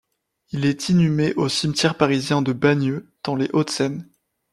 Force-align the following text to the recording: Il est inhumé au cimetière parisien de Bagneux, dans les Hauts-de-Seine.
Il 0.49 0.65
est 0.65 0.89
inhumé 0.89 1.35
au 1.35 1.47
cimetière 1.47 1.95
parisien 1.95 2.41
de 2.41 2.53
Bagneux, 2.53 3.11
dans 3.23 3.35
les 3.35 3.51
Hauts-de-Seine. 3.53 4.09